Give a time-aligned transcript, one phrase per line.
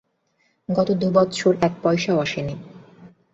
[0.69, 2.55] গত দু-বৎসর এক পয়সাও আসেনি।